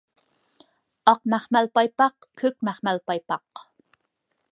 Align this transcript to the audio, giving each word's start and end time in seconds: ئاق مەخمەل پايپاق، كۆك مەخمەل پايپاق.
ئاق 1.11 1.21
مەخمەل 1.33 1.69
پايپاق، 1.75 2.15
كۆك 2.43 2.57
مەخمەل 2.69 3.03
پايپاق. 3.11 3.47